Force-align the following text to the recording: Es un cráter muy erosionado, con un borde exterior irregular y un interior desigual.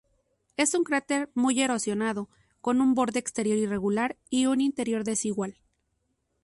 Es 0.57 0.73
un 0.73 0.83
cráter 0.83 1.29
muy 1.35 1.61
erosionado, 1.61 2.27
con 2.59 2.81
un 2.81 2.95
borde 2.95 3.19
exterior 3.19 3.55
irregular 3.55 4.17
y 4.31 4.47
un 4.47 4.59
interior 4.59 5.03
desigual. 5.03 5.59